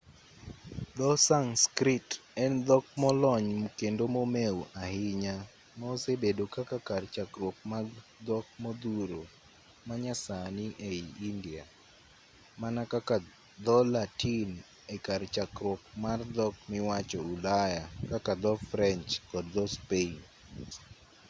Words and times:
dho-sanskrit 0.97 2.09
en 2.43 2.53
dhok 2.67 2.85
molony 3.01 3.51
kendo 3.79 4.03
momeu 4.15 4.57
ahinya 4.83 5.35
ma 5.77 5.85
osebedo 5.95 6.43
kaka 6.55 6.77
kar 6.87 7.03
chakruok 7.15 7.57
mag 7.71 7.85
dhok 8.27 8.45
modhuro 8.63 9.21
manyasani 9.87 10.65
ei 10.89 11.03
india 11.29 11.63
mana 12.61 12.81
kaka 12.93 13.15
dho-latin 13.65 14.49
e 14.93 14.95
kar 15.05 15.21
chakruok 15.35 15.81
mar 16.03 16.19
dhok 16.35 16.55
miwacho 16.71 17.19
ulaya 17.33 17.83
kaka 18.11 18.33
dho-french 18.43 19.11
kod 19.29 19.45
dho-spain 19.55 20.17